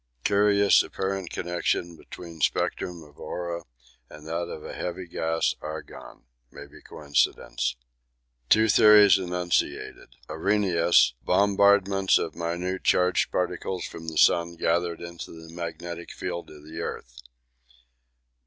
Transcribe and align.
(Curious 0.23 0.81
apparent 0.81 1.29
connection 1.29 1.95
between 1.95 2.41
spectrum 2.41 3.03
of 3.03 3.19
aurora 3.19 3.65
and 4.09 4.25
that 4.25 4.49
of 4.49 4.65
a 4.65 4.73
heavy 4.73 5.05
gas, 5.05 5.53
'argon.' 5.61 6.23
May 6.49 6.65
be 6.65 6.81
coincidence.) 6.81 7.75
Two 8.49 8.67
theories 8.67 9.19
enunciated: 9.19 10.15
Arrhenius. 10.27 11.13
Bombardments 11.23 12.17
of 12.17 12.33
minute 12.33 12.83
charged 12.83 13.29
particles 13.31 13.85
from 13.85 14.07
the 14.07 14.17
sun 14.17 14.55
gathered 14.55 15.01
into 15.01 15.33
the 15.39 15.53
magnetic 15.53 16.09
field 16.11 16.49
of 16.49 16.63
the 16.63 16.79
earth. 16.79 17.21